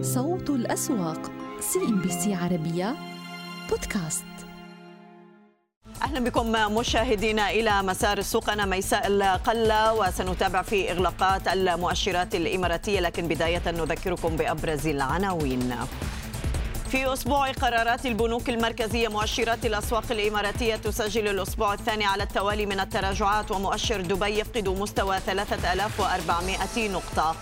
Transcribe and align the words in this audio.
صوت 0.00 0.50
الأسواق 0.50 1.30
CNBC 1.60 2.34
عربية 2.34 2.96
بودكاست. 3.70 4.24
أهلا 6.02 6.20
بكم 6.20 6.74
مشاهدينا 6.74 7.50
إلى 7.50 7.82
مسار 7.82 8.18
السوق 8.18 8.50
أنا 8.50 8.64
ميساء 8.64 9.06
القلة 9.06 9.94
وسنتابع 9.94 10.62
في 10.62 10.90
إغلاقات 10.90 11.48
المؤشرات 11.48 12.34
الإماراتية 12.34 13.00
لكن 13.00 13.28
بداية 13.28 13.62
نذكركم 13.66 14.36
بأبرز 14.36 14.86
العناوين. 14.86 15.76
في 16.90 17.12
أسبوع 17.12 17.52
قرارات 17.52 18.06
البنوك 18.06 18.48
المركزية 18.48 19.08
مؤشرات 19.08 19.66
الأسواق 19.66 20.04
الإماراتية 20.10 20.76
تسجل 20.76 21.28
الأسبوع 21.28 21.74
الثاني 21.74 22.04
على 22.04 22.22
التوالي 22.22 22.66
من 22.66 22.80
التراجعات 22.80 23.50
ومؤشر 23.50 24.00
دبي 24.00 24.38
يفقد 24.38 24.68
مستوى 24.68 25.20
3400 25.20 26.88
نقطة. 26.88 27.36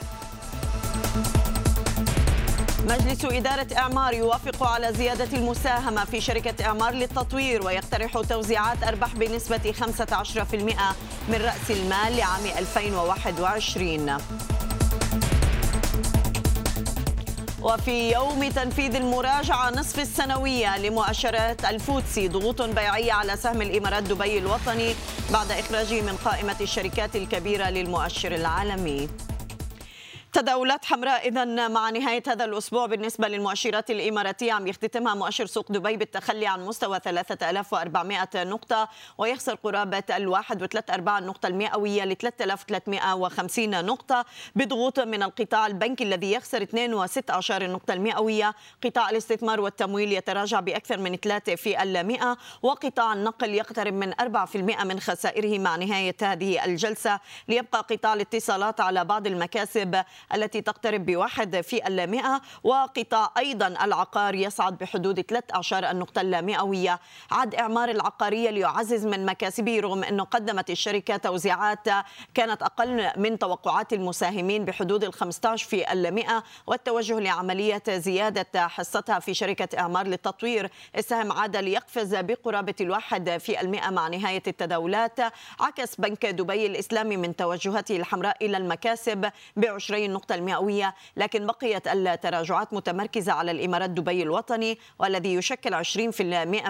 مجلس 2.89 3.25
إدارة 3.25 3.67
إعمار 3.77 4.15
يوافق 4.15 4.63
على 4.63 4.93
زيادة 4.93 5.39
المساهمة 5.39 6.05
في 6.05 6.21
شركة 6.21 6.65
إعمار 6.65 6.95
للتطوير 6.95 7.67
ويقترح 7.67 8.13
توزيعات 8.13 8.83
أرباح 8.85 9.15
بنسبة 9.15 9.73
15% 9.73 10.55
من 11.29 11.35
رأس 11.35 11.71
المال 11.71 12.17
لعام 12.17 12.47
2021 12.59 14.17
وفي 17.63 18.13
يوم 18.13 18.49
تنفيذ 18.49 18.95
المراجعة 18.95 19.71
نصف 19.71 19.99
السنوية 19.99 20.79
لمؤشرات 20.79 21.65
الفوتسي 21.65 22.29
ضغوط 22.29 22.63
بيعية 22.63 23.13
على 23.13 23.37
سهم 23.37 23.63
الإمارات 23.63 24.03
دبي 24.03 24.39
الوطني 24.39 24.95
بعد 25.33 25.53
إخراجه 25.53 26.01
من 26.01 26.17
قائمة 26.25 26.57
الشركات 26.61 27.17
الكبيرة 27.17 27.71
للمؤشر 27.71 28.35
العالمي. 28.35 29.09
تداولات 30.33 30.85
حمراء 30.85 31.29
اذا 31.29 31.69
مع 31.69 31.91
نهاية 31.91 32.23
هذا 32.29 32.45
الأسبوع 32.45 32.87
بالنسبة 32.87 33.29
للمؤشرات 33.29 33.91
الإماراتية 33.91 34.53
عم 34.53 34.67
يختتمها 34.67 35.15
مؤشر 35.15 35.47
سوق 35.47 35.73
دبي 35.73 35.97
بالتخلي 35.97 36.47
عن 36.47 36.65
مستوى 36.65 37.01
3400 37.05 38.29
نقطة 38.37 38.89
ويخسر 39.19 39.55
قرابة 39.55 40.03
الواحد 40.11 40.63
وثلاث 40.63 40.91
أرباع 40.91 41.19
النقطة 41.19 41.47
المئوية 41.47 42.05
ل 42.05 42.17
3350 42.17 43.85
نقطة 43.85 44.25
بضغوط 44.57 45.01
من 45.01 45.23
القطاع 45.23 45.67
البنكي 45.67 46.05
الذي 46.05 46.33
يخسر 46.33 46.65
2.16 46.65 47.51
النقطه 47.51 47.95
المئوية. 47.95 48.55
قطاع 48.85 49.11
الاستثمار 49.11 49.61
والتمويل 49.61 50.13
يتراجع 50.13 50.61
بأكثر 50.61 50.99
من 50.99 51.17
3 51.17 51.55
في 51.55 51.83
المئة 51.83 52.37
وقطاع 52.63 53.13
النقل 53.13 53.55
يقترب 53.55 53.95
من 53.95 54.13
4% 54.13 54.57
من 54.85 55.01
خسائره 55.01 55.59
مع 55.59 55.77
نهاية 55.77 56.17
هذه 56.23 56.65
الجلسة. 56.65 57.21
ليبقى 57.49 57.87
قطاع 57.91 58.15
الاتصالات 58.15 58.81
على 58.81 59.05
بعض 59.05 59.27
المكاسب 59.27 60.03
التي 60.35 60.61
تقترب 60.61 61.07
بواحد 61.07 61.61
في 61.61 61.87
المئة 61.87 62.41
وقطاع 62.65 63.31
أيضا 63.39 63.67
العقار 63.67 64.35
يصعد 64.35 64.79
بحدود 64.79 65.21
13 65.21 65.91
النقطة 65.91 66.21
اللامئوية 66.21 67.01
عاد 67.31 67.55
إعمار 67.55 67.89
العقارية 67.89 68.51
ليعزز 68.51 69.07
من 69.07 69.27
مكاسبه 69.27 69.81
رغم 69.81 70.05
أنه 70.05 70.25
قدمت 70.25 70.71
الشركة 70.71 71.17
توزيعات 71.17 71.89
كانت 72.35 72.63
أقل 72.63 73.11
من 73.17 73.39
توقعات 73.39 73.93
المساهمين 73.93 74.65
بحدود 74.65 75.05
ال 75.05 75.13
15 75.13 75.69
في 75.69 75.93
المئة. 75.93 76.45
والتوجه 76.67 77.19
لعملية 77.21 77.83
زيادة 77.89 78.69
حصتها 78.69 79.19
في 79.19 79.35
شركة 79.35 79.79
إعمار 79.79 80.07
للتطوير 80.07 80.71
السهم 80.97 81.33
عاد 81.33 81.57
ليقفز 81.57 82.15
بقرابة 82.15 82.75
الواحد 82.81 83.39
في 83.39 83.61
المئة 83.61 83.91
مع 83.91 84.09
نهاية 84.09 84.43
التداولات. 84.47 85.21
عكس 85.61 85.97
بنك 85.97 86.27
دبي 86.27 86.67
الإسلامي 86.67 87.17
من 87.17 87.37
توجهاته 87.37 87.97
الحمراء 87.97 88.47
إلى 88.47 88.57
المكاسب 88.57 89.31
بعشرين 89.57 90.08
النقطة 90.09 90.35
المئوية 90.35 90.95
لكن 91.17 91.47
بقيت 91.47 91.89
التراجعات 91.89 92.75
متمركزة 92.75 93.33
على 93.33 93.51
الإمارات 93.51 93.91
دبي 93.91 94.23
الوطني 94.23 94.79
والذي 94.99 95.35
يشكل 95.35 95.85
20% 95.85 96.21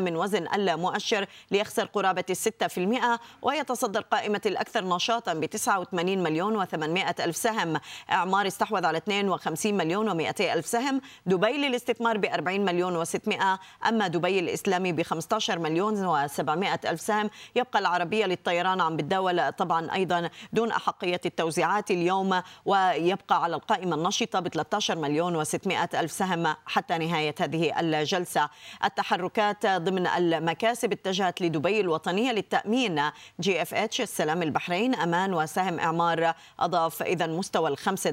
من 0.01 0.17
وزن 0.17 0.47
المؤشر 0.55 1.27
ليخسر 1.51 1.85
قرابة 1.85 2.25
الستة 2.31 2.67
في 2.67 2.79
المئة 2.79 3.21
ويتصدر 3.43 4.01
قائمة 4.01 4.41
الأكثر 4.47 4.85
نشاطا 4.85 5.35
ب 5.35 5.45
89 5.45 6.19
مليون 6.19 6.67
و800 6.67 7.21
ألف 7.21 7.37
سهم. 7.37 7.81
إعمار 8.11 8.47
استحوذ 8.47 8.85
على 8.85 8.99
52 8.99 9.75
مليون 9.75 10.11
و200 10.11 10.41
ألف 10.41 10.67
سهم. 10.67 11.01
دبي 11.27 11.53
للاستثمار 11.53 12.19
ب 12.19 12.25
40 12.25 12.65
مليون 12.65 13.05
و600 13.05 13.43
أما 13.89 14.09
دبي 14.09 14.39
الإسلامي 14.39 14.93
ب 14.93 15.03
15 15.03 15.59
مليون 15.59 16.29
و700 16.29 16.87
ألف 16.87 17.01
سهم. 17.01 17.31
يبقى 17.57 17.79
العربية 17.79 18.27
للطيران 18.27 18.81
عم 18.81 18.97
بتداول 18.97 19.53
طبعا 19.53 19.95
أيضا 19.95 20.31
دون 20.53 20.71
أحقية 20.71 21.21
التوزيعات 21.27 21.91
اليوم 21.91 22.43
ويبقى 22.67 23.28
يبقى 23.29 23.43
على 23.43 23.57
القائمة 23.57 23.97
النشطة 23.97 24.41
ب 24.41 24.49
13 24.49 24.99
مليون 24.99 25.45
و600 25.45 25.95
ألف 25.95 26.13
سهم 26.13 26.55
حتى 26.67 26.99
نهاية 26.99 27.35
هذه 27.41 27.81
الجلسة. 27.81 28.49
التحركات 28.85 29.67
ضمن 29.67 30.07
المكاسب 30.07 30.93
اتجهت 30.93 31.41
لدبي 31.41 31.81
الوطنية 31.81 32.33
للتأمين. 32.33 33.03
GFH 33.41 34.01
السلام 34.01 34.43
البحرين 34.43 34.95
أمان 34.95 35.35
وسهم 35.35 35.81
إعمار 35.81 36.35
أضاف 36.61 37.03
إذا 37.03 37.27
مستوى 37.27 37.69
الخمسة 37.69 38.11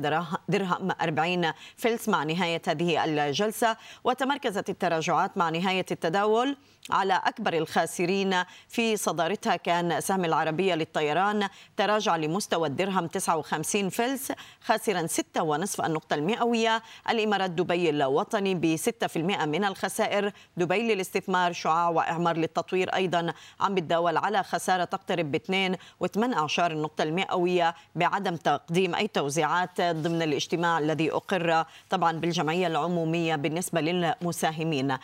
درهم 0.49 0.91
40 1.01 1.51
فلس 1.77 2.09
مع 2.09 2.23
نهاية 2.23 2.61
هذه 2.67 3.03
الجلسة. 3.03 3.77
وتمركزت 4.03 4.69
التراجعات 4.69 5.37
مع 5.37 5.49
نهاية 5.49 5.85
التداول. 5.91 6.57
على 6.91 7.21
أكبر 7.25 7.53
الخاسرين 7.53 8.43
في 8.69 8.97
صدارتها 8.97 9.55
كان 9.55 10.01
سهم 10.01 10.25
العربية 10.25 10.75
للطيران 10.75 11.47
تراجع 11.77 12.15
لمستوى 12.15 12.67
الدرهم 12.67 13.07
59 13.07 13.89
فلس 13.89 14.31
خاسرا 14.61 15.07
6.5 15.07 15.85
النقطة 15.85 16.13
المئوية. 16.13 16.81
الإمارات 17.09 17.49
دبي 17.49 17.89
الوطني 17.89 18.55
ب 18.55 18.75
6% 18.75 19.17
من 19.45 19.65
الخسائر. 19.65 20.31
دبي 20.57 20.93
للاستثمار 20.93 21.53
شعاع 21.53 21.89
وإعمار 21.89 22.37
للتطوير 22.37 22.95
أيضا 22.95 23.33
عم 23.59 23.75
بتداول 23.75 24.17
على 24.17 24.43
خسارة 24.43 24.83
تقترب 24.83 25.31
ب 25.31 25.35
2.18 25.35 26.59
النقطة 26.59 27.03
المئوية 27.03 27.75
بعدم 27.95 28.35
تقديم 28.35 28.95
أي 28.95 29.07
توزيعات 29.07 29.81
ضمن 29.81 30.21
الاجتماع 30.21 30.79
الذي 30.79 31.11
أقر 31.11 31.65
طبعا 31.89 32.11
بالجمعية 32.11 32.67
العمومية 32.67 33.35
بالنسبة 33.35 33.81
للمساهمين. 33.81 34.97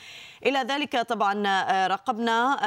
إلى 0.46 0.59
ذلك 0.59 1.02
طبعا 1.02 1.71
راقبنا 1.72 2.58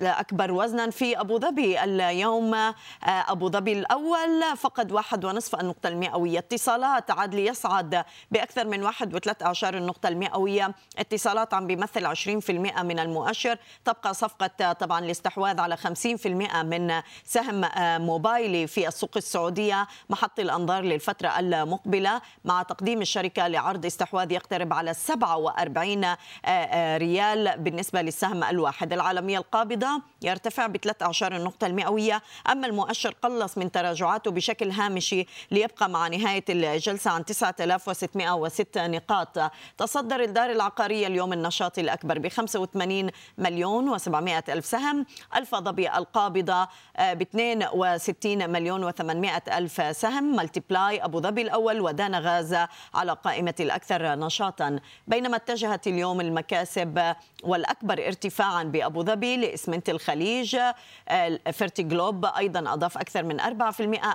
الأكبر 0.00 0.52
وزنا 0.52 0.90
في 0.90 1.20
أبو 1.20 1.38
ظبي. 1.38 1.84
اليوم 1.84 2.72
أبو 3.04 3.50
ظبي 3.50 3.72
الأول 3.72 4.56
فقد 4.56 4.92
واحد 4.92 5.24
ونصف 5.24 5.60
النقطة 5.60 5.88
المئوية. 5.88 6.38
اتصالات 6.38 7.10
عاد 7.10 7.34
ليصعد 7.34 8.04
بأكثر 8.30 8.66
من 8.66 8.82
واحد 8.82 9.14
وثلاث 9.14 9.42
أعشار 9.42 9.76
النقطة 9.76 10.08
المئوية. 10.08 10.74
اتصالات 10.98 11.54
عم 11.54 11.66
بيمثل 11.66 12.06
20% 12.06 12.82
من 12.82 12.98
المؤشر. 12.98 13.58
تبقى 13.84 14.14
صفقة 14.14 14.72
طبعا 14.72 14.98
الاستحواذ 14.98 15.60
على 15.60 15.76
50% 15.76 16.62
من 16.62 17.02
سهم 17.24 17.64
موبايلي 18.06 18.66
في 18.66 18.88
السوق 18.88 19.16
السعودية 19.16 19.86
محط 20.10 20.40
الأنظار 20.40 20.82
للفترة 20.82 21.38
المقبلة. 21.38 22.20
مع 22.44 22.62
تقديم 22.62 23.00
الشركة 23.02 23.48
لعرض 23.48 23.86
استحواذ 23.86 24.32
يقترب 24.32 24.72
على 24.72 24.94
47 24.94 26.16
ريال 26.96 27.58
بالنسبة 27.58 27.91
للسهم 28.00 28.44
الواحد. 28.44 28.92
العالمية 28.92 29.38
القابضة 29.38 30.02
يرتفع 30.22 30.66
بثلاث 30.66 31.02
أعشار 31.02 31.36
النقطة 31.36 31.66
المئوية 31.66 32.22
أما 32.50 32.66
المؤشر 32.66 33.14
قلص 33.22 33.58
من 33.58 33.72
تراجعاته 33.72 34.30
بشكل 34.30 34.70
هامشي 34.70 35.26
ليبقى 35.50 35.88
مع 35.88 36.08
نهاية 36.08 36.44
الجلسة 36.48 37.10
عن 37.10 37.24
9606 37.24 38.86
نقاط. 38.86 39.38
تصدر 39.78 40.20
الدار 40.20 40.50
العقارية 40.50 41.06
اليوم 41.06 41.32
النشاط 41.32 41.78
الأكبر 41.78 42.18
ب 42.18 42.28
85 42.28 43.10
مليون 43.38 43.98
و700 43.98 44.48
ألف 44.48 44.66
سهم. 44.66 45.06
الفا 45.36 45.60
ظبي 45.60 45.90
القابضة 45.96 46.64
ب 46.98 47.22
62 47.22 48.50
مليون 48.50 48.92
و800 48.92 49.52
ألف 49.52 49.96
سهم. 49.96 50.36
ملتبلاي 50.36 51.04
أبو 51.04 51.20
ظبي 51.20 51.42
الأول 51.42 51.80
ودانا 51.80 52.18
غازة 52.18 52.68
على 52.94 53.12
قائمة 53.12 53.54
الأكثر 53.60 54.14
نشاطا. 54.14 54.80
بينما 55.06 55.36
اتجهت 55.36 55.86
اليوم 55.86 56.20
المكاسب 56.20 57.14
والأكبر 57.42 57.81
ارتفاعا 57.90 58.64
بأبو 58.64 59.02
ظبي 59.02 59.36
لإسمنت 59.36 59.88
الخليج 59.88 60.56
Fertiglobe 61.52 62.24
أيضا 62.24 62.72
أضاف 62.72 62.98
أكثر 62.98 63.22
من 63.22 63.40
4% 63.40 63.44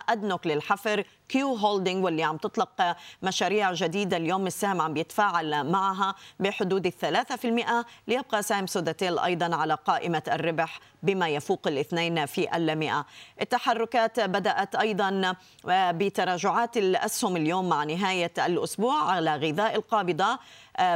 أدنوك 0.10 0.48
للحفر 0.48 1.04
Q 1.30 1.56
Holding 1.56 2.04
واللي 2.04 2.24
عم 2.24 2.38
تطلق 2.38 2.96
مشاريع 3.24 3.74
جديدة 3.74 4.18
اليوم 4.18 4.48
السهم 4.48 4.82
عم 4.82 4.94
بيتفاعل 4.94 5.64
معها 5.72 6.16
بحدود 6.40 6.86
الثلاثة 6.86 7.36
في 7.36 7.48
المئة. 7.48 7.86
ليبقى 8.08 8.44
سهم 8.44 8.68
سوداتيل 8.68 9.20
أيضا 9.20 9.56
على 9.56 9.74
قائمة 9.86 10.24
الربح 10.28 10.80
بما 11.04 11.30
يفوق 11.30 11.68
الاثنين 11.68 12.26
في 12.26 12.56
المئة. 12.58 13.06
التحركات 13.42 14.20
بدأت 14.20 14.76
أيضا 14.76 15.36
بتراجعات 15.68 16.78
الأسهم 16.78 17.38
اليوم 17.38 17.70
مع 17.70 17.84
نهاية 17.84 18.34
الأسبوع 18.46 19.12
على 19.12 19.36
غذاء 19.36 19.76
القابضة. 19.76 20.40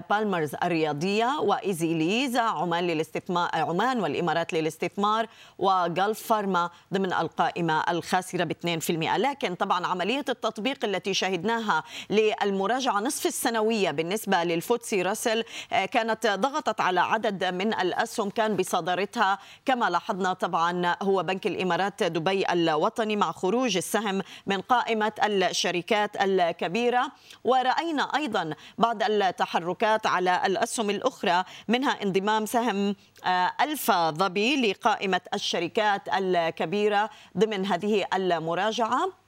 بالمز 0.09 0.56
الرياضية 0.63 1.39
و 1.39 1.50
Easy 1.50 1.94
Lease 1.94 2.38
عمان 2.38 2.84
للاستثمار 2.88 3.50
عمان 3.54 4.00
والإمارات 4.00 4.54
للاستثمار 4.54 5.27
و 5.57 5.71
Gulf 5.71 6.24
Pharma 6.27 6.69
ضمن 6.94 7.13
القائمة 7.13 7.84
الخاسرة 7.89 8.44
ب 8.44 8.51
2% 8.51 8.92
لكن 9.18 9.56
طبعا 9.56 9.88
عملية 9.88 10.20
التطبيق 10.29 10.85
التي 10.85 11.13
شهدناها 11.13 11.83
للمراجعة 12.09 13.00
نصف 13.00 13.25
السنوية 13.25 13.91
بالنسبة 13.91 14.44
للفوتسي 14.44 15.01
راسل 15.01 15.44
كانت 15.69 16.27
ضغطت 16.27 16.81
على 16.81 17.00
عدد 17.00 17.44
من 17.44 17.73
الأسهم 17.73 18.29
كان 18.29 18.56
بصدارتها. 18.56 19.39
كما 19.65 19.89
لاحظنا 19.89 20.33
طبعا 20.33 20.95
هو 21.01 21.23
بنك 21.23 21.47
الإمارات 21.47 22.03
دبي 22.03 22.45
الوطني 22.51 23.15
مع 23.15 23.31
خروج 23.31 23.77
السهم 23.77 24.21
من 24.45 24.62
قائمة 24.62 25.12
الشركات 25.23 26.21
الكبيرة. 26.21 27.12
ورأينا 27.44 28.03
أيضا 28.03 28.53
بعض 28.77 29.03
التحركات 29.03 29.62
التحركات 29.71 30.07
على 30.07 30.41
الأسهم 30.45 30.89
الأخرى 30.89 31.44
منها 31.67 32.03
انضمام 32.03 32.45
سهم 32.45 32.95
آه، 33.25 33.51
ألفا 33.62 34.12
ظبي 34.12 34.71
لقائمة 34.71 35.21
الشركات 35.33 36.01
الكبيرة 36.09 37.09
ضمن 37.38 37.65
هذه 37.65 38.06
المراجعة. 38.13 39.20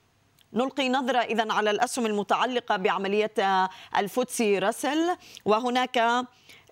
نلقي 0.54 0.90
نظرة 0.90 1.18
إذا 1.18 1.54
على 1.54 1.72
الأسهم 1.72 2.06
المتعلقة 2.06 2.78
بعملية 2.78 3.32
آه، 3.40 3.70
الفوتسي 3.98 4.60
راسل. 4.60 5.18
وهناك 5.46 6.26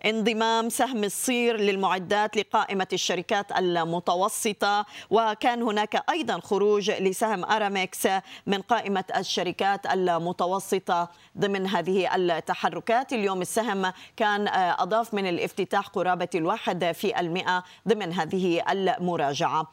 انضمام 0.06 0.70
سهم 0.70 1.04
الصير 1.04 1.58
للمعدات 1.58 2.38
لقائمة 2.38 2.88
الشركات 2.94 3.52
المتوسطة. 3.52 4.86
وكان 5.10 5.62
هناك 5.62 6.04
أيضا 6.10 6.40
خروج 6.40 6.92
لسهم 6.92 7.46
أرامكس 7.46 8.08
من 8.48 8.62
قائمة 8.62 9.04
الشركات 9.18 9.86
المتوسطة 9.86 11.10
ضمن 11.38 11.68
هذه 11.68 12.16
التحركات. 12.16 13.14
اليوم 13.14 13.42
السهم 13.42 13.94
كان 14.18 14.48
أضاف 14.80 15.14
من 15.14 15.30
الافتتاح 15.30 15.88
قرابة 15.88 16.30
الواحد 16.36 16.92
في 16.92 17.20
المئة 17.20 17.64
ضمن 17.88 18.14
هذه 18.14 18.72
المراجعة. 18.72 19.72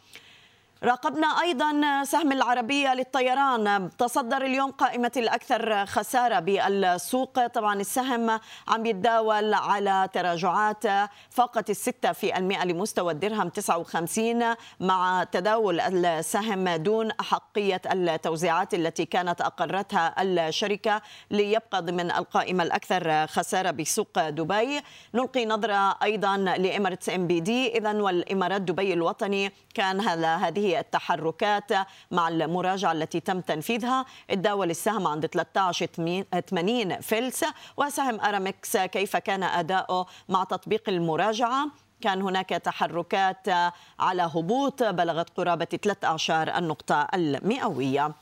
راقبنا 0.83 1.27
أيضا 1.27 2.05
سهم 2.05 2.33
العربية 2.33 2.95
للطيران. 2.95 3.91
تصدر 3.99 4.43
اليوم 4.43 4.71
قائمة 4.71 5.13
الأكثر 5.17 5.87
خسارة 5.87 6.39
بالسوق. 6.39 7.47
طبعا 7.47 7.75
السهم 7.75 8.41
عم 8.69 8.87
يتداول 8.87 9.55
على 9.55 10.09
تراجعات 10.13 10.83
فاقت 11.31 11.71
الستة 11.71 12.13
في 12.13 12.39
المئة 12.39 12.65
لمستوى 12.65 13.13
الدرهم 13.13 13.49
59 13.49 14.55
مع 14.81 15.25
تداول 15.33 15.81
السهم 15.81 16.69
دون 16.69 17.11
أحقية 17.11 17.81
التوزيعات 17.93 18.75
التي 18.75 19.05
كانت 19.05 19.41
أقرتها 19.41 20.23
الشركة 20.23 21.03
ليبقى 21.31 21.83
ضمن 21.83 22.11
القائمة 22.11 22.63
الأكثر 22.65 23.27
خسارة 23.27 23.71
بسوق 23.71 24.29
دبي. 24.29 24.81
نلقي 25.15 25.47
نظرة 25.47 25.97
أيضا 26.03 26.37
لإمارة 26.37 26.99
إم 27.15 27.27
بي 27.27 27.41
دي. 27.41 27.79
إذا 27.79 27.93
والإمارات 27.93 28.61
دبي 28.61 28.93
الوطني 28.93 29.53
كان 29.75 30.01
هذه 30.01 30.68
التحركات 30.77 31.71
مع 32.11 32.29
المراجعة 32.29 32.93
التي 32.93 33.21
تم 33.21 33.41
تنفيذها. 33.41 34.05
تداول 34.29 34.71
السهم 34.71 35.07
عند 35.07 35.27
13 35.27 35.87
80 36.51 37.01
فلس. 37.01 37.45
وسهم 37.77 38.21
أرامكس 38.21 38.77
كيف 38.77 39.17
كان 39.17 39.43
أداؤه 39.43 40.07
مع 40.29 40.45
تطبيق 40.45 40.89
المراجعة؟ 40.89 41.67
كان 42.01 42.23
هناك 42.23 42.49
تحركات 42.49 43.49
على 43.99 44.23
هبوط 44.23 44.83
بلغت 44.83 45.31
قرابة 45.37 45.65
13 45.65 46.59
النقطة 46.59 47.09
المئوية. 47.15 48.13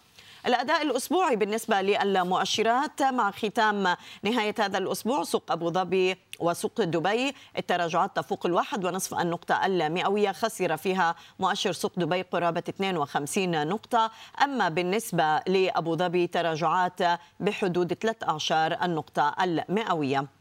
الأداء 0.46 0.82
الأسبوعي 0.82 1.36
بالنسبة 1.36 1.80
للمؤشرات 1.80 3.02
مع 3.02 3.30
ختام 3.30 3.96
نهاية 4.22 4.54
هذا 4.60 4.78
الأسبوع 4.78 5.22
سوق 5.22 5.52
أبو 5.52 5.70
ظبي 5.70 6.16
وسوق 6.40 6.80
دبي. 6.80 7.34
التراجعات 7.58 8.16
تفوق 8.16 8.46
الواحد 8.46 8.84
ونصف 8.84 9.20
النقطة 9.20 9.66
المئوية. 9.66 10.32
خسر 10.32 10.76
فيها 10.76 11.14
مؤشر 11.38 11.72
سوق 11.72 11.92
دبي 11.96 12.22
قرابة 12.22 12.62
52 12.68 13.68
نقطة. 13.68 14.10
أما 14.42 14.68
بالنسبة 14.68 15.38
لأبو 15.38 15.96
ظبي 15.96 16.26
تراجعات 16.26 17.00
بحدود 17.40 17.92
13 17.92 18.84
النقطة 18.84 19.34
المئوية. 19.42 20.35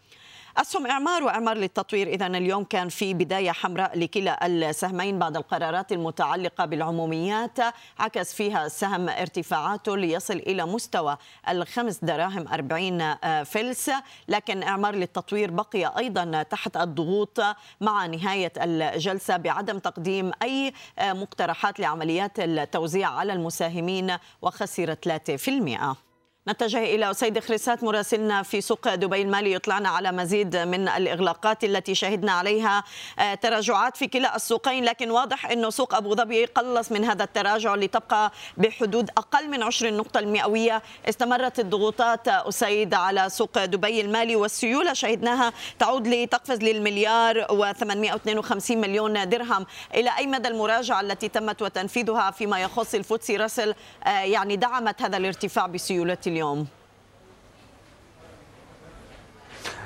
أسهم 0.57 0.87
إعمار 0.87 1.23
وإعمار 1.23 1.57
للتطوير. 1.57 2.07
إذا 2.07 2.27
اليوم 2.27 2.63
كان 2.63 2.89
في 2.89 3.13
بداية 3.13 3.51
حمراء 3.51 3.99
لكلا 3.99 4.45
السهمين 4.45 5.19
بعد 5.19 5.37
القرارات 5.37 5.91
المتعلقة 5.91 6.65
بالعموميات. 6.65 7.57
عكس 7.99 8.33
فيها 8.33 8.65
السهم 8.65 9.09
ارتفاعاته 9.09 9.97
ليصل 9.97 10.33
إلى 10.33 10.65
مستوى 10.65 11.17
الخمس 11.49 11.99
دراهم 12.03 12.47
40 12.47 13.15
فلس. 13.43 13.91
لكن 14.27 14.63
إعمار 14.63 14.95
للتطوير 14.95 15.51
بقي 15.51 15.97
أيضا 15.97 16.43
تحت 16.43 16.77
الضغوط 16.77 17.41
مع 17.81 18.05
نهاية 18.05 18.53
الجلسة 18.57 19.37
بعدم 19.37 19.79
تقديم 19.79 20.31
أي 20.43 20.73
مقترحات 21.01 21.79
لعمليات 21.79 22.39
التوزيع 22.39 23.09
على 23.09 23.33
المساهمين 23.33 24.17
وخسر 24.41 24.93
3% 24.93 26.04
نتجه 26.49 26.83
إلى 26.83 27.11
أسيد 27.11 27.39
خريسات 27.39 27.83
مراسلنا 27.83 28.43
في 28.43 28.61
سوق 28.61 28.95
دبي 28.95 29.21
المالي 29.21 29.53
يطلعنا 29.53 29.89
على 29.89 30.11
مزيد 30.11 30.55
من 30.55 30.87
الإغلاقات 30.87 31.63
التي 31.63 31.95
شهدنا 31.95 32.31
عليها 32.31 32.83
آه، 33.19 33.35
تراجعات 33.35 33.97
في 33.97 34.07
كلا 34.07 34.35
السوقين. 34.35 34.85
لكن 34.85 35.11
واضح 35.11 35.51
أنه 35.51 35.69
سوق 35.69 35.95
أبو 35.95 36.15
ظبي 36.15 36.45
قلص 36.45 36.91
من 36.91 37.05
هذا 37.05 37.23
التراجع 37.23 37.75
لتبقى 37.75 38.31
بحدود 38.57 39.09
أقل 39.17 39.49
من 39.49 39.63
20 39.63 39.97
نقطة 39.97 40.19
المئوية. 40.19 40.81
استمرت 41.09 41.59
الضغوطات 41.59 42.27
أسيد 42.27 42.93
على 42.93 43.29
سوق 43.29 43.65
دبي 43.65 44.01
المالي 44.01 44.35
والسيولة 44.35 44.93
شهدناها 44.93 45.53
تعود 45.79 46.07
لتقفز 46.07 46.59
للمليار 46.61 47.45
و852 47.45 48.71
مليون 48.71 49.29
درهم. 49.29 49.65
إلى 49.95 50.17
أي 50.17 50.27
مدى 50.27 50.47
المراجعة 50.47 51.01
التي 51.01 51.27
تمت 51.27 51.61
وتنفيذها 51.61 52.31
فيما 52.31 52.59
يخص 52.59 52.95
الفوتسي 52.95 53.37
راسل؟ 53.37 53.73
آه، 54.03 54.09
يعني 54.09 54.55
دعمت 54.55 55.01
هذا 55.01 55.17
الارتفاع 55.17 55.67
بسيولة 55.67 56.17
اليوم 56.35 56.67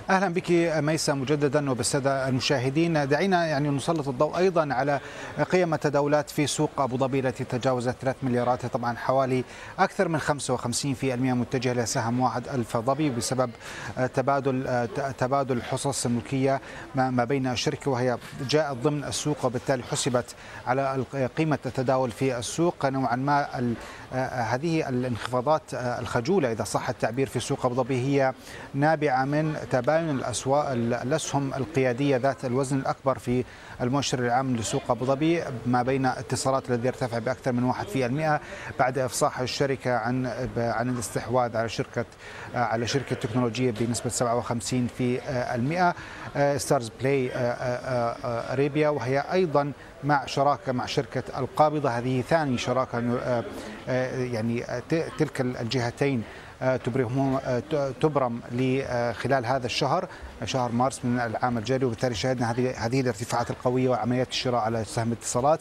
أهلا 0.10 0.34
بك 0.34 0.52
ميسا 0.78 1.14
مجددا 1.14 1.72
وبالسادة 1.72 2.28
المشاهدين. 2.28 3.08
دعينا 3.08 3.46
يعني 3.46 3.70
نسلط 3.70 4.08
الضوء 4.08 4.38
أيضا 4.38 4.74
على 4.74 5.00
قيم 5.52 5.74
التداولات 5.74 6.30
في 6.30 6.48
سوق 6.48 6.70
أبو 6.82 6.98
ظبي 6.98 7.20
التي 7.20 7.44
تجاوزت 7.44 7.96
3 8.02 8.18
مليارات 8.24 8.66
طبعا 8.66 8.98
حوالي 8.98 9.44
أكثر 9.80 10.08
من 10.08 10.20
55% 10.20 10.24
متجه 11.04 11.74
لسهم 11.74 12.20
واحد 12.20 12.48
ألف 12.48 12.78
ظبي 12.78 13.10
بسبب 13.10 13.50
تبادل 14.14 14.88
تبادل 15.18 15.58
الحصص 15.58 16.06
الملكيه 16.06 16.62
ما 16.96 17.24
بين 17.24 17.48
الشركة 17.48 17.92
وهي 17.92 18.18
جاءت 18.50 18.78
ضمن 18.78 19.04
السوق 19.04 19.46
وبالتالي 19.46 19.84
حسبت 19.84 20.36
على 20.68 21.04
قيمة 21.38 21.60
التداول 21.66 22.12
في 22.12 22.38
السوق. 22.38 22.86
نوعا 22.86 23.16
ما 23.16 23.48
هذه 24.54 24.90
الانخفاضات 24.90 25.62
الخجولة 25.74 26.52
إذا 26.52 26.64
صح 26.64 26.90
التعبير 26.90 27.28
في 27.28 27.40
سوق 27.40 27.66
أبو 27.66 27.76
ظبي 27.76 28.06
هي 28.06 28.34
نابعة 28.74 29.26
من 29.26 29.56
تبادل 29.72 29.99
من 30.02 30.10
الأسواق 30.10 30.72
الأسهم 30.72 31.54
القيادية 31.54 32.18
ذات 32.18 32.46
الوزن 32.46 32.78
الأكبر 32.78 33.18
في 33.18 33.44
المؤشر 33.82 34.20
العام 34.20 34.56
لسوق 34.56 34.92
أبو 34.92 35.06
ظبي 35.06 35.44
ما 35.66 35.84
بين 35.84 36.06
اتصالات 36.06 36.70
الذي 36.70 36.88
ارتفع 36.88 37.20
بأكثر 37.20 37.52
من 37.52 37.74
1% 37.74 38.78
بعد 38.80 38.98
إفصاح 38.98 39.40
الشركة 39.40 39.98
عن 39.98 40.26
عن 40.58 40.90
الاستحواذ 40.90 41.58
على 41.58 41.70
شركة 41.70 42.06
على 42.56 42.88
شركة 42.88 43.16
تكنولوجية 43.16 43.72
بنسبة 43.72 44.10
57 44.10 44.88
في 44.88 45.20
المئة 45.56 45.96
StarzPlay 46.58 47.32
Arabia 48.54 48.90
وهي 48.90 49.24
أيضا 49.32 49.72
مع 50.04 50.26
شراكة 50.26 50.72
مع 50.72 50.86
شركة 50.86 51.24
القابضة. 51.38 51.90
هذه 51.90 52.22
ثاني 52.22 52.58
شراكة 52.58 53.22
يعني 54.18 54.64
تلك 54.90 55.42
الجهتين 55.42 56.24
تبرم 58.02 58.42
خلال 59.14 59.46
هذا 59.46 59.66
الشهر 59.66 60.08
شهر 60.46 60.72
مارس 60.72 61.06
من 61.06 61.20
العام 61.20 61.58
الجاري 61.58 61.86
وبالتالي 61.86 62.16
شهدنا 62.16 62.52
هذه 62.78 63.02
الارتفاعات 63.02 63.50
القوية 63.50 63.90
وعمليات 63.90 64.30
الشراء 64.30 64.62
على 64.62 64.84
سهم 64.86 65.08
الاتصالات. 65.08 65.60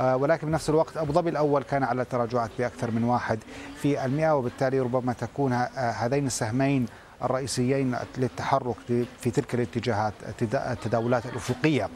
ولكن 0.00 0.46
بنفس 0.46 0.70
الوقت 0.70 0.96
أبو 0.96 1.12
ظبي 1.12 1.30
الأول 1.30 1.62
كان 1.62 1.82
على 1.84 2.04
تراجعات 2.04 2.50
بأكثر 2.58 2.90
من 2.90 3.04
واحد 3.04 3.38
في 3.82 4.04
المئة 4.04 4.36
وبالتالي 4.36 4.80
ربما 4.80 5.12
تكون 5.12 5.52
هذين 5.74 6.26
السهمين 6.26 6.86
الرئيسيين 7.22 7.96
للتحرك 8.18 8.76
في 9.20 9.30
تلك 9.30 9.54
الاتجاهات 9.54 10.12
التداولات 10.54 11.26
الأفقية 11.26 11.88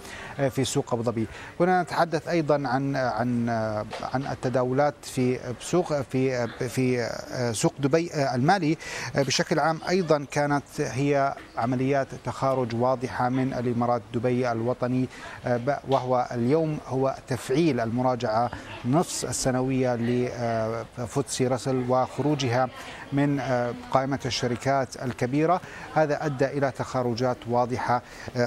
في 0.50 0.64
سوق 0.64 0.94
أبو 0.94 1.02
ظبي. 1.02 1.26
كنا 1.58 1.82
نتحدث 1.82 2.28
أيضا 2.28 2.54
عن 2.54 2.96
عن 2.96 3.48
عن 4.14 4.26
التداولات 4.26 4.94
في 5.02 5.38
سوق 5.60 6.00
في 6.00 6.46
في 6.68 7.10
سوق 7.52 7.72
دبي 7.78 8.10
المالي. 8.34 8.76
بشكل 9.14 9.58
عام 9.58 9.80
أيضا 9.88 10.26
كانت 10.30 10.64
هي 10.78 11.34
عمليات 11.56 12.08
تخارج 12.24 12.74
واضحة 12.74 13.28
من 13.28 13.52
الإمارات 13.52 14.02
دبي 14.14 14.52
الوطني 14.52 15.08
وهو 15.88 16.28
اليوم 16.32 16.78
هو 16.86 17.14
تفعيل 17.28 17.80
المراجعة 17.80 18.50
نصف 18.84 19.30
السنوية 19.30 19.94
لفوتسي 19.96 21.46
راسل 21.46 21.84
وخروجها 21.88 22.68
من 23.12 23.40
قائمة 23.90 24.18
الشركات 24.26 25.02
الكبيرة. 25.02 25.60
هذا 25.94 26.26
أدى 26.26 26.46
إلى 26.46 26.70
تخارجات 26.70 27.36
واضحة 27.48 28.02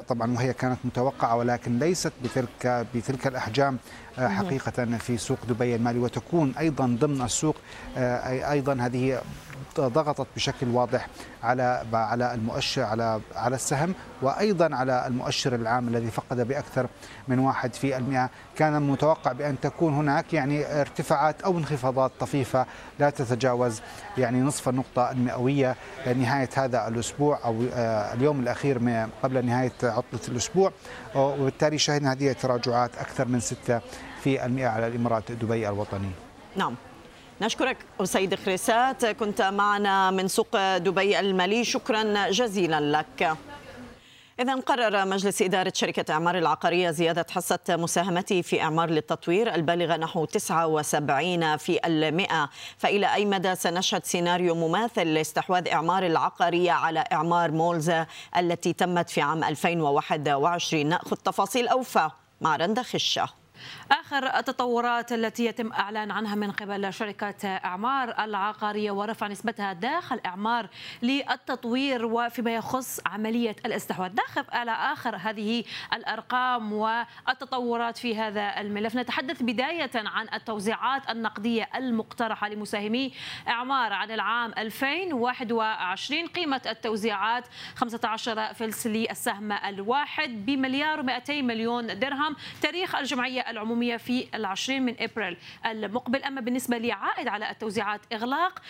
طبعا 0.08 0.34
وهي 0.34 0.54
كانت 0.54 0.78
متوقعة 0.84 1.36
ولكن 1.36 1.80
ليست 1.80 2.12
بتلك 2.24 2.86
بتلك 2.96 3.28
الأحجام 3.28 3.78
حقيقة 4.18 4.98
في 4.98 5.18
سوق 5.18 5.38
دبي 5.50 5.76
المالي 5.76 6.00
وتكون 6.00 6.54
أيضا 6.60 6.98
ضمن 7.00 7.22
السوق 7.22 7.56
أيضا 8.52 8.74
هذه 8.74 9.22
ضغطت 9.80 10.28
بشكل 10.36 10.68
واضح 10.68 11.08
على 11.44 11.86
على 11.94 12.34
المؤشر 12.34 12.84
على 12.84 13.22
على 13.36 13.56
السهم 13.56 13.94
وأيضا 14.22 14.76
على 14.76 15.08
المؤشر 15.08 15.56
العام 15.56 15.88
الذي 15.88 16.12
فقد 16.12 16.48
بأكثر 16.48 16.88
من 17.28 17.40
واحد 17.40 17.74
في 17.74 17.98
المئة. 17.98 18.30
كان 18.56 18.82
متوقع 18.82 19.32
بأن 19.32 19.60
تكون 19.60 19.94
هناك 19.94 20.34
يعني 20.34 20.82
ارتفاعات 20.82 21.42
أو 21.42 21.58
انخفاضات 21.58 22.12
طفيفة 22.20 22.66
لا 23.00 23.10
تتجاوز 23.10 23.82
يعني 24.18 24.42
نصف 24.42 24.70
النقطة 24.70 25.12
المئوية 25.12 25.76
نهايه 26.06 26.50
هذا 26.56 26.88
الأسبوع 26.88 27.40
أو 27.46 27.56
اليوم 28.14 28.40
الأخير 28.40 28.78
قبل 29.24 29.46
نهاية 29.46 29.72
عطلة 29.84 30.20
الأسبوع. 30.28 30.72
وبالتالي 31.16 31.78
شهدنا 31.78 32.12
هذه 32.12 32.32
التراجعات 32.32 32.98
أكثر 32.98 33.28
من 33.28 33.40
6 33.40 33.82
في 34.24 34.46
المئة 34.46 34.68
على 34.68 34.88
الإمارات 34.88 35.32
دبي 35.32 35.70
الوطني. 35.70 36.12
نعم. 36.56 36.76
نشكرك 37.42 37.78
أسيد 38.00 38.36
خريسات 38.36 39.06
كنت 39.06 39.42
معنا 39.42 40.12
من 40.12 40.28
سوق 40.28 40.78
دبي 40.78 41.20
المالي. 41.20 41.64
شكرا 41.64 42.30
جزيلا 42.30 42.82
لك. 42.98 43.38
إذا 44.40 44.56
قرر 44.56 45.06
مجلس 45.06 45.42
إدارة 45.42 45.74
شركة 45.76 46.14
إعمار 46.14 46.38
العقارية 46.38 46.92
زيادة 46.92 47.26
حصة 47.32 47.60
مساهمته 47.70 48.42
في 48.42 48.62
إعمار 48.62 48.90
للتطوير 48.90 49.56
البالغة 49.56 49.98
نحو 49.98 50.26
79 50.26 51.58
في 51.58 51.80
المئة. 51.86 52.50
فإلى 52.78 53.14
أي 53.14 53.26
مدى 53.26 53.56
سنشهد 53.56 54.06
سيناريو 54.06 54.56
مماثل 54.56 55.08
لاستحواذ 55.08 55.68
إعمار 55.68 56.06
العقارية 56.06 56.72
على 56.72 57.04
إعمار 57.12 57.52
مولزا 57.52 58.06
التي 58.38 58.74
تمت 58.74 59.10
في 59.10 59.22
عام 59.22 59.44
2021 59.44 60.86
نأخذ 60.86 61.16
تفاصيل 61.16 61.68
أوفى 61.68 62.10
مع 62.42 62.56
رندا 62.56 62.84
خشة. 62.84 63.30
آخر 63.92 64.38
التطورات 64.40 65.12
التي 65.12 65.46
يتم 65.46 65.74
إعلان 65.74 66.12
عنها 66.12 66.36
من 66.36 66.52
قبل 66.52 66.94
شركة 66.94 67.48
إعمار 67.48 68.24
العقارية 68.24 68.92
ورفع 68.92 69.28
نسبتها 69.28 69.74
داخل 69.74 70.20
إعمار 70.26 70.70
للتطوير 71.02 72.06
وفيما 72.06 72.56
يخص 72.56 73.00
عملية 73.06 73.56
الاستحواذ. 73.66 74.12
داخل 74.12 74.46
على 74.52 74.72
آخر 74.72 75.16
هذه 75.16 75.64
الأرقام 75.94 76.74
والتطورات 76.74 77.98
في 77.98 78.18
هذا 78.18 78.62
الملف. 78.62 78.96
نتحدث 78.96 79.44
بداية 79.44 79.92
عن 79.96 80.28
التوزيعات 80.34 81.10
النقدية 81.10 81.70
المقترحة 81.76 82.50
لمساهمي 82.50 83.14
إعمار 83.48 83.94
عن 83.94 84.12
العام 84.12 84.54
2021 84.58 86.28
قيمة 86.28 86.62
التوزيعات 86.66 87.44
15 87.76 88.54
فلس 88.54 88.88
للسهم 88.88 89.52
الواحد 89.52 90.46
بمليار 90.46 91.04
و200 91.04 91.30
مليون 91.30 92.00
درهم. 92.00 92.36
تاريخ 92.62 92.96
الجمعية 92.96 93.47
العمومية 93.50 93.98
في 93.98 94.28
العشرين 94.36 94.86
من 94.86 94.96
إبريل 95.00 95.38
المقبل. 95.66 96.24
أما 96.24 96.42
بالنسبة 96.42 96.78
لعائد 96.78 97.28
على 97.28 97.52
التوزيعات 97.52 98.02
إغلاق 98.14 98.62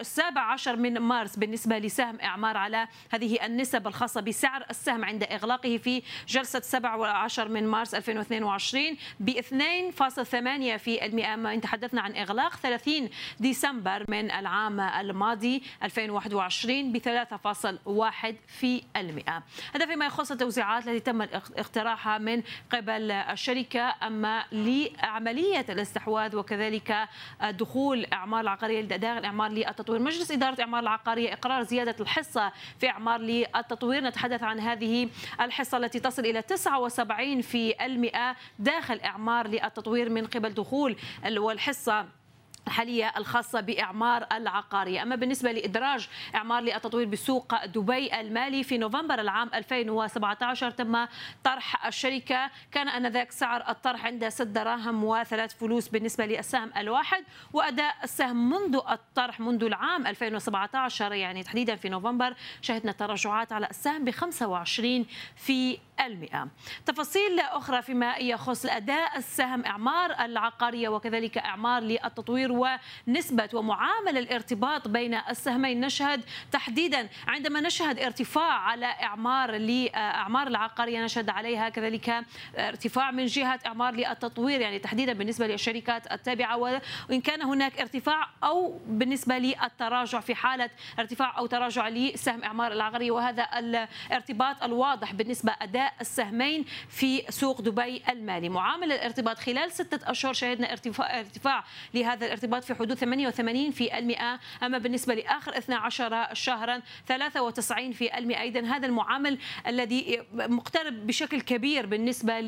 السابع 0.00 0.40
عشر 0.40 0.76
من 0.76 0.98
مارس 0.98 1.36
بالنسبة 1.36 1.78
لسهم 1.78 2.20
إعمار 2.20 2.56
على 2.56 2.88
هذه 3.10 3.46
النسب 3.46 3.86
الخاصة 3.86 4.20
بسعر 4.20 4.64
السهم 4.70 5.04
عند 5.04 5.22
إغلاقه 5.22 5.76
في 5.76 6.02
جلسة 6.28 6.60
17 6.60 7.48
من 7.48 7.66
مارس 7.66 7.94
2022 7.94 8.96
ب 9.20 9.30
2.8 9.30 10.76
في 10.76 11.06
المئة. 11.06 11.36
ما 11.36 11.54
إن 11.54 11.60
تحدثنا 11.60 12.00
عن 12.00 12.16
إغلاق 12.16 12.56
30 12.56 13.08
ديسمبر 13.40 14.04
من 14.08 14.30
العام 14.30 14.80
الماضي 14.80 15.62
2021 15.82 16.92
ب 16.92 16.98
3.1 16.98 18.34
في 18.46 18.82
المئة. 18.96 19.42
هذا 19.74 19.86
فيما 19.86 20.06
يخص 20.06 20.30
التوزيعات 20.30 20.88
التي 20.88 21.00
تم 21.00 21.22
اقتراحها 21.22 22.18
من 22.18 22.42
قبل 22.70 23.10
الشركة. 23.10 23.94
أما 24.02 24.17
لعملية 24.52 25.66
الاستحواذ 25.68 26.36
وكذلك 26.36 27.08
دخول 27.50 28.06
إعمار 28.12 28.40
العقارية 28.40 28.80
داخل 28.80 29.24
إعمار 29.24 29.50
للتطوير. 29.50 30.00
مجلس 30.00 30.30
إدارة 30.30 30.60
إعمار 30.60 30.82
العقارية 30.82 31.32
إقرار 31.32 31.62
زيادة 31.62 31.96
الحصة 32.00 32.52
في 32.80 32.88
إعمار 32.88 33.20
للتطوير. 33.20 34.04
نتحدث 34.04 34.42
عن 34.42 34.60
هذه 34.60 35.08
الحصة 35.40 35.78
التي 35.78 36.00
تصل 36.00 36.22
إلى 36.22 36.42
79 36.42 37.40
في 37.40 37.86
المئة 37.86 38.36
داخل 38.58 39.00
إعمار 39.00 39.48
للتطوير 39.48 40.10
من 40.10 40.26
قبل 40.26 40.54
دخول 40.54 40.96
والحصة. 41.36 42.17
الحالية 42.66 43.12
الخاصة 43.16 43.60
بإعمار 43.60 44.26
العقارية. 44.32 45.02
أما 45.02 45.16
بالنسبة 45.16 45.52
لإدراج 45.52 46.08
إعمار 46.34 46.62
للتطوير 46.62 47.06
بسوق 47.06 47.64
دبي 47.64 48.20
المالي 48.20 48.62
في 48.62 48.78
نوفمبر 48.78 49.20
العام 49.20 49.50
2017 49.54 50.70
تم 50.70 51.06
طرح 51.44 51.86
الشركة. 51.86 52.50
كان 52.72 52.88
أنذاك 52.88 53.32
سعر 53.32 53.64
الطرح 53.68 54.06
عند 54.06 54.28
6 54.28 54.44
دراهم 54.44 55.04
وثلاث 55.04 55.58
فلوس 55.58 55.88
بالنسبة 55.88 56.26
للسهم 56.26 56.70
الواحد 56.76 57.24
وأداء 57.52 57.94
السهم 58.04 58.50
منذ 58.50 58.80
الطرح 58.90 59.40
منذ 59.40 59.64
العام 59.64 60.06
2017 60.06 61.12
يعني 61.12 61.42
تحديدا 61.42 61.76
في 61.76 61.88
نوفمبر 61.88 62.34
شهدنا 62.62 62.92
تراجعات 62.92 63.52
على 63.52 63.66
السهم 63.70 64.04
ب 64.04 64.10
25 64.10 65.06
في 65.36 65.78
المئة. 66.00 66.48
تفاصيل 66.86 67.40
أخرى 67.40 67.82
فيما 67.82 68.16
يخص 68.16 68.64
الأداء 68.64 69.18
السهم 69.18 69.64
إعمار 69.64 70.24
العقارية 70.24 70.88
وكذلك 70.88 71.38
إعمار 71.38 71.82
للتطوير 71.82 72.52
ونسبة 72.58 73.48
ومعامل 73.54 74.18
الارتباط 74.18 74.88
بين 74.88 75.14
السهمين. 75.14 75.80
نشهد 75.80 76.24
تحديدا 76.52 77.08
عندما 77.26 77.60
نشهد 77.60 77.98
ارتفاع 77.98 78.52
على 78.52 78.86
إعمار 78.86 79.56
لأعمار 79.56 80.46
العقارية 80.46 81.04
نشهد 81.04 81.30
عليها 81.30 81.68
كذلك 81.68 82.24
ارتفاع 82.56 83.10
من 83.10 83.26
جهة 83.26 83.60
إعمار 83.66 83.94
للتطوير 83.94 84.60
يعني 84.60 84.78
تحديدا 84.78 85.12
بالنسبة 85.12 85.46
للشركات 85.46 86.12
التابعة 86.12 86.56
وإن 86.56 87.20
كان 87.20 87.42
هناك 87.42 87.80
ارتفاع 87.80 88.28
أو 88.44 88.80
بالنسبة 88.86 89.38
للتراجع 89.38 90.20
في 90.20 90.34
حالة 90.34 90.70
ارتفاع 90.98 91.38
أو 91.38 91.46
تراجع 91.46 91.88
لسهم 91.88 92.44
إعمار 92.44 92.72
العقارية. 92.72 93.10
وهذا 93.10 93.48
الارتباط 93.58 94.62
الواضح 94.62 95.12
بالنسبة 95.12 95.54
أداء 95.62 95.94
السهمين 96.00 96.64
في 96.88 97.22
سوق 97.28 97.60
دبي 97.60 98.02
المالي. 98.08 98.48
معامل 98.48 98.92
الارتباط 98.92 99.38
خلال 99.38 99.72
ستة 99.72 100.10
أشهر 100.10 100.32
شهدنا 100.32 100.72
ارتفاع, 100.72 101.18
ارتفاع 101.18 101.64
لهذا 101.94 102.26
الارتباط 102.26 102.37
في 102.38 102.74
حدود 102.74 102.94
88 102.94 103.70
في 103.70 103.98
المئة 103.98 104.40
أما 104.62 104.78
بالنسبة 104.78 105.14
لآخر 105.14 105.58
12 105.58 106.28
شهرا 106.32 106.82
93 107.06 107.92
في 107.92 108.18
المئة. 108.18 108.42
إذن 108.42 108.64
هذا 108.64 108.86
المعامل 108.86 109.38
الذي 109.66 110.22
مقترب 110.34 111.06
بشكل 111.06 111.40
كبير 111.40 111.86
بالنسبة 111.86 112.40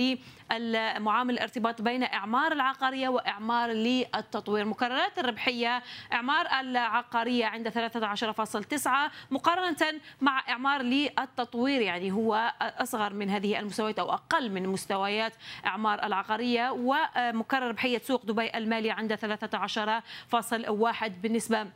لمعامل 0.50 1.34
الارتباط 1.34 1.82
بين 1.82 2.02
إعمار 2.02 2.52
العقارية 2.52 3.08
وإعمار 3.08 3.70
للتطوير. 3.70 4.64
مكررات 4.64 5.18
الربحية 5.18 5.82
إعمار 6.12 6.46
العقارية 6.60 7.46
عند 7.46 7.68
13.9 7.68 9.10
مقارنة 9.30 10.00
مع 10.20 10.48
إعمار 10.48 10.82
للتطوير 10.82 11.80
يعني 11.80 12.12
هو 12.12 12.52
أصغر 12.60 13.12
من 13.14 13.30
هذه 13.30 13.58
المستويات 13.58 13.98
أو 13.98 14.12
أقل 14.12 14.50
من 14.50 14.68
مستويات 14.68 15.32
إعمار 15.66 16.06
العقارية. 16.06 16.70
ومكرر 16.70 17.68
ربحية 17.68 17.98
سوق 17.98 18.24
دبي 18.26 18.50
المالي 18.54 18.90
عند 18.90 19.14
13.1 19.84 21.08
بالنسبة 21.22 21.66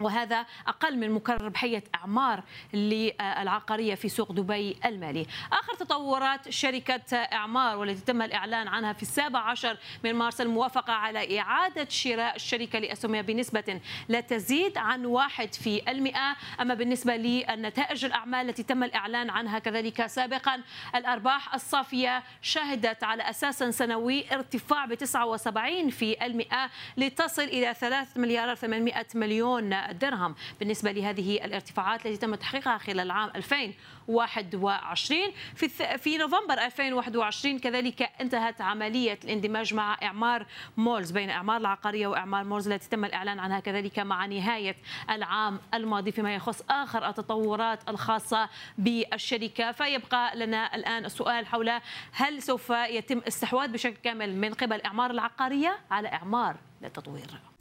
وهذا 0.00 0.46
أقل 0.66 0.96
من 0.98 1.10
مكرر 1.10 1.42
ربحية 1.42 1.84
أعمار 1.94 2.42
للعقارية 2.72 3.94
في 3.94 4.08
سوق 4.08 4.32
دبي 4.32 4.76
المالي. 4.84 5.26
آخر 5.52 5.74
تطورات 5.74 6.48
شركة 6.50 7.16
أعمار 7.16 7.76
والتي 7.78 8.04
تم 8.04 8.22
الإعلان 8.22 8.68
عنها 8.68 8.92
في 8.92 9.02
السابع 9.02 9.38
عشر 9.40 9.76
من 10.04 10.14
مارس 10.14 10.40
الموافقة 10.40 10.92
على 10.92 11.40
إعادة 11.40 11.88
شراء 11.88 12.36
الشركة 12.36 12.78
لأسهمها 12.78 13.20
بنسبة 13.20 13.80
لا 14.08 14.20
تزيد 14.20 14.78
عن 14.78 15.04
واحد 15.06 15.54
في 15.54 15.90
المئة. 15.90 16.36
أما 16.60 16.74
بالنسبة 16.74 17.16
للنتائج 17.16 18.04
الأعمال 18.04 18.48
التي 18.48 18.62
تم 18.62 18.84
الإعلان 18.84 19.30
عنها 19.30 19.58
كذلك 19.58 20.06
سابقا 20.06 20.62
الأرباح 20.94 21.54
الصافية 21.54 22.22
شهدت 22.42 23.04
على 23.04 23.30
أساس 23.30 23.62
سنوي 23.62 24.32
ارتفاع 24.32 24.84
ب 24.84 24.94
79 24.94 25.90
في 25.90 26.26
المئة 26.26 26.70
لتصل 26.96 27.42
إلى 27.42 27.74
3 27.74 28.20
مليار 28.20 28.54
800 28.54 29.06
مليون 29.14 29.83
الدرهم. 29.90 30.34
بالنسبة 30.60 30.92
لهذه 30.92 31.44
الارتفاعات 31.44 32.06
التي 32.06 32.16
تم 32.16 32.34
تحقيقها 32.34 32.78
خلال 32.78 33.10
عام 33.10 33.30
2021 33.36 35.18
في 35.54 35.68
في 35.98 36.16
نوفمبر 36.18 36.54
2021 36.54 37.58
كذلك 37.58 38.10
انتهت 38.20 38.60
عملية 38.60 39.18
الاندماج 39.24 39.74
مع 39.74 39.98
إعمار 40.02 40.46
مولز. 40.76 41.10
بين 41.10 41.30
إعمار 41.30 41.56
العقارية 41.56 42.06
وإعمار 42.06 42.44
مولز 42.44 42.68
التي 42.68 42.88
تم 42.88 43.04
الإعلان 43.04 43.38
عنها 43.38 43.60
كذلك 43.60 43.98
مع 43.98 44.26
نهاية 44.26 44.76
العام 45.10 45.60
الماضي 45.74 46.12
فيما 46.12 46.34
يخص 46.34 46.62
آخر 46.70 47.08
التطورات 47.08 47.88
الخاصة 47.88 48.48
بالشركة. 48.78 49.72
فيبقى 49.72 50.36
لنا 50.36 50.74
الآن 50.74 51.04
السؤال 51.04 51.46
حول 51.46 51.72
هل 52.12 52.42
سوف 52.42 52.70
يتم 52.70 53.18
استحواذ 53.18 53.72
بشكل 53.72 53.96
كامل 53.96 54.36
من 54.36 54.54
قبل 54.54 54.80
إعمار 54.80 55.10
العقارية 55.10 55.78
على 55.90 56.08
إعمار 56.08 56.56
للتطوير. 56.82 57.53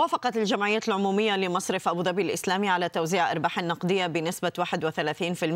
وافقت 0.00 0.36
الجمعية 0.36 0.80
العمومية 0.88 1.36
لمصرف 1.36 1.88
أبو 1.88 2.02
ظبي 2.02 2.22
الإسلامي 2.22 2.68
على 2.68 2.88
توزيع 2.88 3.30
أرباح 3.30 3.58
النقدية 3.58 4.06
بنسبة 4.06 4.52
31% 4.58 4.64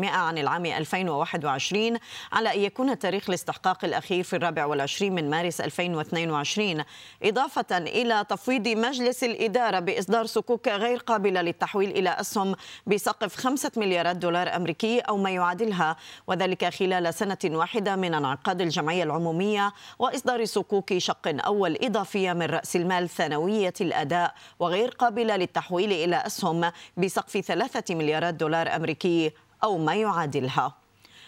عن 0.05 0.37
العام 0.37 0.65
2021 0.65 1.97
على 2.31 2.53
أن 2.53 2.59
يكون 2.59 2.99
تاريخ 2.99 3.29
الاستحقاق 3.29 3.85
الأخير 3.85 4.23
في 4.23 4.35
الرابع 4.35 4.65
والعشرين 4.65 5.15
من 5.15 5.29
مارس 5.29 5.61
2022 5.61 6.83
إضافة 7.23 7.77
إلى 7.77 8.25
تفويض 8.29 8.67
مجلس 8.67 9.23
الإدارة 9.23 9.79
بإصدار 9.79 10.25
صكوك 10.25 10.67
غير 10.67 10.97
قابلة 10.97 11.41
للتحويل 11.41 11.89
إلى 11.89 12.09
أسهم 12.09 12.55
بسقف 12.87 13.35
5 13.35 13.71
مليارات 13.77 14.15
دولار 14.15 14.55
أمريكي 14.55 14.99
أو 14.99 15.17
ما 15.17 15.29
يعادلها 15.29 15.95
وذلك 16.27 16.73
خلال 16.73 17.13
سنة 17.13 17.37
واحدة 17.45 17.95
من 17.95 18.13
انعقاد 18.13 18.61
الجمعية 18.61 19.03
العمومية 19.03 19.73
وإصدار 19.99 20.45
صكوك 20.45 20.97
شق 20.97 21.45
أول 21.45 21.77
إضافية 21.81 22.33
من 22.33 22.45
رأس 22.45 22.75
المال 22.75 23.09
ثانوية 23.09 23.73
الأداء 23.81 24.34
وغير 24.59 24.89
قابلة 24.89 25.35
للتحويل 25.35 25.91
إلى 25.91 26.15
أسهم 26.15 26.71
بسقف 26.97 27.37
ثلاثة 27.37 27.95
مليارات 27.95 28.33
دولار 28.33 28.75
أمريكي 28.75 29.31
أو 29.63 29.77
ما 29.77 29.95
يعادلها. 29.95 30.75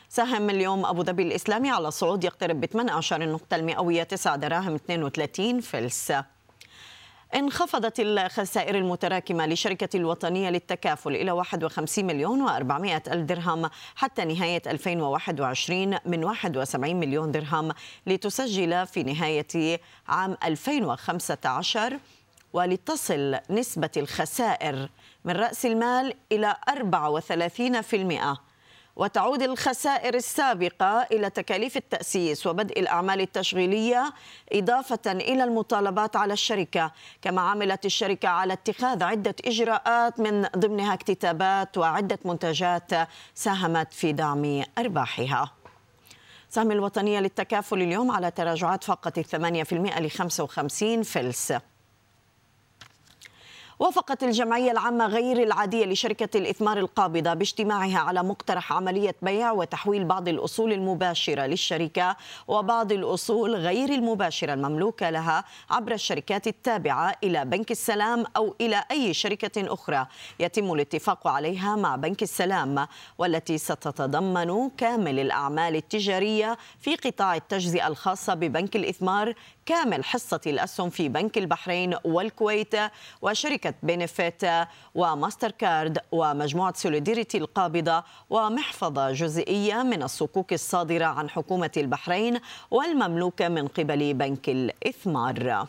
سهم 0.09 0.49
اليوم 0.49 0.85
أبو 0.85 1.03
ظبي 1.03 1.23
الإسلامي 1.23 1.69
على 1.69 1.87
الصعود 1.87 2.23
يقترب 2.23 2.61
ب 2.61 2.65
18 2.65 3.21
النقطة 3.21 3.55
المئوية 3.55 4.03
9 4.03 4.35
دراهم 4.35 4.75
32 4.75 5.61
فلس. 5.61 6.13
انخفضت 7.35 7.99
الخسائر 7.99 8.77
المتراكمة 8.77 9.45
لشركة 9.45 9.97
الوطنية 9.97 10.49
للتكافل 10.49 11.15
إلى 11.15 11.31
51 11.31 12.05
مليون 12.05 12.47
و400 12.47 13.11
ألف 13.11 13.23
درهم 13.25 13.69
حتى 13.95 14.25
نهاية 14.25 14.61
2021 14.67 15.97
من 16.05 16.23
71 16.23 16.95
مليون 16.95 17.31
درهم 17.31 17.71
لتسجل 18.07 18.87
في 18.87 19.03
نهاية 19.03 19.79
عام 20.07 20.37
2015 20.43 21.99
ولتصل 22.53 23.37
نسبة 23.49 23.89
الخسائر 23.97 24.89
من 25.25 25.33
رأس 25.33 25.65
المال 25.65 26.13
إلى 26.31 26.55
34% 26.69 28.37
وتعود 28.97 29.41
الخسائر 29.41 30.15
السابقة 30.15 31.01
إلى 31.11 31.29
تكاليف 31.29 31.77
التأسيس 31.77 32.47
وبدء 32.47 32.79
الأعمال 32.79 33.21
التشغيلية 33.21 34.13
إضافة 34.53 35.11
إلى 35.11 35.43
المطالبات 35.43 36.15
على 36.15 36.33
الشركة 36.33 36.91
كما 37.21 37.41
عملت 37.41 37.85
الشركة 37.85 38.29
على 38.29 38.53
اتخاذ 38.53 39.03
عدة 39.03 39.35
إجراءات 39.45 40.19
من 40.19 40.41
ضمنها 40.57 40.93
اكتتابات 40.93 41.77
وعدة 41.77 42.19
منتجات 42.25 42.91
ساهمت 43.35 43.93
في 43.93 44.11
دعم 44.11 44.63
أرباحها. 44.77 45.51
سهم 46.49 46.71
الوطنية 46.71 47.19
للتكافل 47.19 47.81
اليوم 47.81 48.11
على 48.11 48.31
تراجعات 48.31 48.83
فقط 48.83 49.17
الثمانية 49.17 49.63
في 49.63 49.73
المئة 49.73 49.99
لخمسة 49.99 50.43
وخمسين 50.43 51.03
فلس. 51.03 51.53
وافقت 53.79 54.23
الجمعية 54.23 54.71
العامة 54.71 55.07
غير 55.07 55.43
العادية 55.43 55.85
لشركة 55.85 56.37
الإثمار 56.37 56.77
القابضة 56.77 57.33
باجتماعها 57.33 57.99
على 57.99 58.23
مقترح 58.23 58.73
عملية 58.73 59.15
بيع 59.21 59.51
وتحويل 59.51 60.05
بعض 60.05 60.27
الأصول 60.27 60.73
المباشرة 60.73 61.45
للشركة 61.45 62.17
وبعض 62.47 62.91
الأصول 62.91 63.55
غير 63.55 63.89
المباشرة 63.89 64.53
المملوكة 64.53 65.09
لها 65.09 65.43
عبر 65.69 65.91
الشركات 65.91 66.47
التابعة 66.47 67.15
إلى 67.23 67.45
بنك 67.45 67.71
السلام 67.71 68.25
أو 68.37 68.55
إلى 68.61 68.83
أي 68.91 69.13
شركة 69.13 69.73
أخرى. 69.73 70.07
يتم 70.39 70.73
الاتفاق 70.73 71.27
عليها 71.27 71.75
مع 71.75 71.95
بنك 71.95 72.23
السلام 72.23 72.87
والتي 73.17 73.57
ستتضمن 73.57 74.69
كامل 74.69 75.19
الأعمال 75.19 75.75
التجارية 75.75 76.57
في 76.79 76.95
قطاع 76.95 77.35
التجزئة 77.35 77.87
الخاصة 77.87 78.33
ببنك 78.33 78.75
الإثمار 78.75 79.33
كامل 79.65 80.03
حصة 80.03 80.41
الأسهم 80.47 80.89
في 80.89 81.09
بنك 81.09 81.37
البحرين 81.37 81.95
والكويت 82.05 82.75
وشركة 83.21 83.66
Benefit 83.83 84.41
و 84.95 85.51
Mastercard 85.51 85.97
ومجموعة 86.11 86.73
Solidarity 86.75 87.37
القابضة 87.37 88.03
ومحفظة 88.29 89.11
جزئية 89.11 89.83
من 89.83 90.03
الصكوك 90.03 90.53
الصادرة 90.53 91.05
عن 91.05 91.29
حكومة 91.29 91.71
البحرين 91.77 92.39
والمملوكة 92.71 93.47
من 93.47 93.67
قبل 93.67 94.13
بنك 94.13 94.49
الإثمار. 94.49 95.67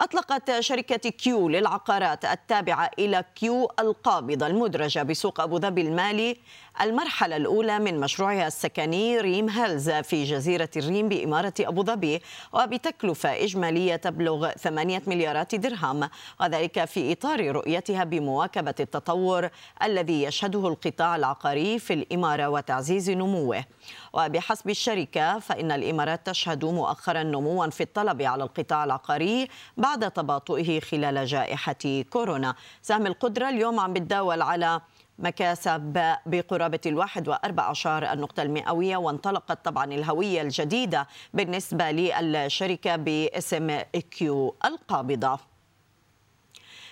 أطلقت 0.00 0.60
شركة 0.60 1.10
Q 1.10 1.48
للعقارات 1.48 2.24
التابعة 2.24 2.90
إلى 2.98 3.24
Q 3.34 3.70
القابضة 3.80 4.46
المدرجة 4.46 5.02
بسوق 5.02 5.40
أبو 5.40 5.58
ظبي 5.58 5.80
المالي 5.80 6.36
المرحلة 6.80 7.36
الأولى 7.36 7.78
من 7.78 8.00
مشروعها 8.00 8.46
السكني 8.46 9.20
Reem 9.20 9.48
Hills 9.48 9.90
في 9.90 10.24
جزيرة 10.24 10.68
الريم 10.76 11.08
بإمارة 11.08 11.52
أبو 11.60 11.84
ظبي 11.84 12.22
وبتكلفة 12.52 13.44
إجمالية 13.44 13.96
تبلغ 13.96 14.50
8 14.50 15.02
مليارات 15.06 15.54
درهم 15.54 16.08
وذلك 16.40 16.84
في 16.84 17.12
إطار 17.12 17.50
رؤيتها 17.50 18.04
بمواكبة 18.04 18.74
التطور 18.80 19.48
الذي 19.82 20.22
يشهده 20.22 20.68
القطاع 20.68 21.16
العقاري 21.16 21.78
في 21.78 21.92
الإمارة 21.92 22.48
وتعزيز 22.48 23.10
نموه. 23.10 23.64
وبحسب 24.12 24.70
الشركة 24.70 25.38
فإن 25.38 25.72
الإمارات 25.72 26.26
تشهد 26.26 26.64
مؤخرا 26.64 27.22
نموا 27.22 27.66
في 27.66 27.82
الطلب 27.82 28.22
على 28.22 28.44
القطاع 28.44 28.84
العقاري 28.84 29.48
بعد 29.76 30.10
تباطؤه 30.10 30.80
خلال 30.80 31.26
جائحة 31.26 32.02
كورونا. 32.10 32.54
سهم 32.82 33.06
القدرة 33.06 33.48
اليوم 33.48 33.80
عم 33.80 33.92
بتداول 33.92 34.42
على 34.42 34.80
مكاسب 35.18 36.14
بقرابة 36.26 36.80
الواحد 36.86 37.28
وأربع 37.28 37.62
عشر 37.62 38.12
النقطة 38.12 38.42
المئوية 38.42 38.96
وانطلقت 38.96 39.64
طبعا 39.64 39.84
الهوية 39.84 40.42
الجديدة 40.42 41.06
بالنسبة 41.34 41.90
للشركة 41.90 42.96
باسم 42.96 43.80
كيو 44.10 44.54
القابضة. 44.64 45.47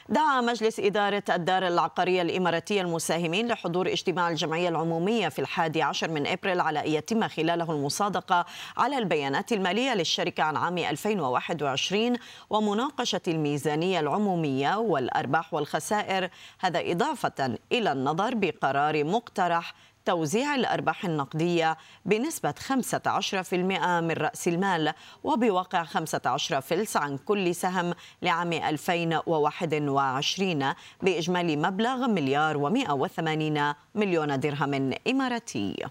دعا 0.08 0.40
مجلس 0.40 0.80
إدارة 0.80 1.22
الدار 1.30 1.66
العقارية 1.66 2.22
الإماراتية 2.22 2.80
المساهمين 2.80 3.48
لحضور 3.48 3.88
اجتماع 3.88 4.30
الجمعية 4.30 4.68
العمومية 4.68 5.28
في 5.28 5.38
الحادي 5.38 5.82
عشر 5.82 6.10
من 6.10 6.26
إبريل 6.26 6.60
على 6.60 6.86
أن 6.86 6.90
يتم 6.90 7.28
خلاله 7.28 7.72
المصادقة 7.72 8.46
على 8.76 8.98
البيانات 8.98 9.52
المالية 9.52 9.94
للشركة 9.94 10.42
عن 10.42 10.56
عام 10.56 10.78
2021 10.78 12.16
ومناقشة 12.50 13.20
الميزانية 13.28 14.00
العمومية 14.00 14.76
والأرباح 14.76 15.54
والخسائر 15.54 16.28
هذا 16.58 16.92
إضافة 16.92 17.58
إلى 17.72 17.92
النظر 17.92 18.34
بقرار 18.34 19.04
مقترح 19.04 19.74
توزيع 20.06 20.54
الأرباح 20.54 21.04
النقدية 21.04 21.76
بنسبة 22.04 22.54
15% 22.68 23.54
من 23.54 24.10
رأس 24.10 24.48
المال 24.48 24.92
وبواقع 25.24 25.84
15 25.84 26.60
فلس 26.60 26.96
عن 26.96 27.18
كل 27.18 27.54
سهم 27.54 27.94
لعام 28.22 28.52
2021 28.52 30.72
بإجمالي 31.02 31.56
مبلغ 31.56 32.06
مليار 32.06 32.56
و180 32.56 33.76
مليون 33.94 34.40
درهم 34.40 34.94
إماراتي. 35.08 35.86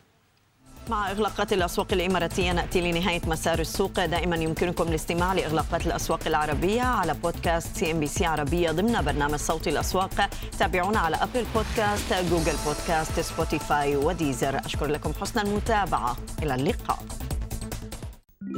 مع 0.89 1.11
إغلاقات 1.11 1.53
الأسواق 1.53 1.93
الإماراتية 1.93 2.51
نأتي 2.51 2.81
لنهاية 2.81 3.21
مسار 3.27 3.59
السوق. 3.59 4.05
دائما 4.05 4.35
يمكنكم 4.35 4.87
الاستماع 4.87 5.33
لإغلاقات 5.33 5.87
الأسواق 5.87 6.19
العربية 6.27 6.81
على 6.81 7.13
بودكاست 7.13 7.77
CNBC 7.77 8.25
عربية 8.25 8.71
ضمن 8.71 9.01
برنامج 9.01 9.35
صوت 9.35 9.67
الأسواق. 9.67 10.29
تابعونا 10.59 10.99
على 10.99 11.15
Apple 11.15 11.45
Podcasts 11.55 12.13
Google 12.13 12.57
Podcasts 12.65 13.19
Spotify 13.19 13.95
و 13.95 14.04
Deezer. 14.04 14.65
أشكر 14.65 14.85
لكم 14.85 15.13
حسن 15.21 15.39
المتابعة. 15.39 16.17
إلى 16.43 16.55
اللقاء. 16.55 16.99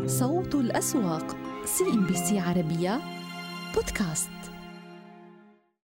صوت 0.05 0.55
الأسواق 0.55 1.35
سي 1.65 1.83
ام 1.83 2.05
بي 2.07 2.15
سي 2.15 2.39
عربية 2.39 2.99
بودكاست. 3.75 4.29